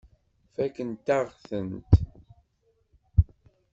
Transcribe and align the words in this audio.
Fakkent-aɣ-tent. 0.55 1.91